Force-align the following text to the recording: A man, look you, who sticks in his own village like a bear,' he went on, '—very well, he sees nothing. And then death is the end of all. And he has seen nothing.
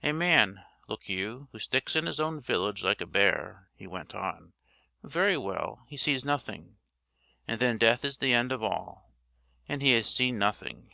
A 0.00 0.12
man, 0.12 0.64
look 0.86 1.08
you, 1.08 1.48
who 1.50 1.58
sticks 1.58 1.96
in 1.96 2.06
his 2.06 2.20
own 2.20 2.40
village 2.40 2.84
like 2.84 3.00
a 3.00 3.04
bear,' 3.04 3.68
he 3.74 3.88
went 3.88 4.14
on, 4.14 4.52
'—very 5.02 5.36
well, 5.36 5.84
he 5.88 5.96
sees 5.96 6.24
nothing. 6.24 6.78
And 7.48 7.58
then 7.60 7.78
death 7.78 8.04
is 8.04 8.18
the 8.18 8.32
end 8.32 8.52
of 8.52 8.62
all. 8.62 9.10
And 9.68 9.82
he 9.82 9.90
has 9.94 10.06
seen 10.08 10.38
nothing. 10.38 10.92